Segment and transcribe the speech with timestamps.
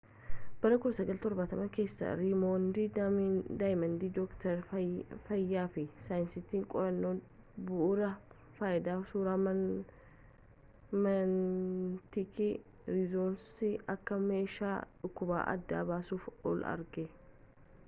[0.61, 2.77] bara 1970 keessa reeymond
[3.57, 7.11] damadiyaan doktarii fayyaa fi saayintisiin qorannoo
[7.67, 8.09] bu'uura
[8.61, 12.41] fayyadama suuraa magneetik
[12.97, 14.73] rizonansii akka meeshaa
[15.05, 17.05] dhukkuba adda baasuuf oolu argate